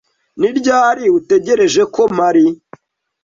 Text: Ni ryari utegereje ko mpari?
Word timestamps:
Ni 0.39 0.49
ryari 0.57 1.05
utegereje 1.19 1.81
ko 1.93 2.01
mpari? 2.13 2.45